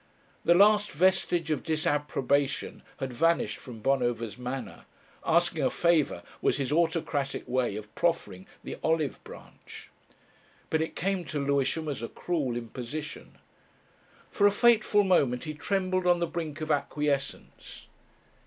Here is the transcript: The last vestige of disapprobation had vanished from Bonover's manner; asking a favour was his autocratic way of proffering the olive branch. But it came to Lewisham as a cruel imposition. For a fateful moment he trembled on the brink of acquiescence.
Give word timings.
The 0.43 0.55
last 0.55 0.91
vestige 0.91 1.51
of 1.51 1.61
disapprobation 1.61 2.81
had 2.97 3.13
vanished 3.13 3.57
from 3.57 3.81
Bonover's 3.83 4.35
manner; 4.35 4.85
asking 5.23 5.61
a 5.63 5.69
favour 5.69 6.23
was 6.41 6.57
his 6.57 6.71
autocratic 6.71 7.47
way 7.47 7.75
of 7.75 7.93
proffering 7.93 8.47
the 8.63 8.79
olive 8.83 9.23
branch. 9.23 9.91
But 10.71 10.81
it 10.81 10.95
came 10.95 11.23
to 11.25 11.37
Lewisham 11.39 11.87
as 11.87 12.01
a 12.01 12.09
cruel 12.09 12.57
imposition. 12.57 13.37
For 14.31 14.47
a 14.47 14.51
fateful 14.51 15.03
moment 15.03 15.43
he 15.43 15.53
trembled 15.53 16.07
on 16.07 16.17
the 16.17 16.25
brink 16.25 16.61
of 16.61 16.71
acquiescence. 16.71 17.85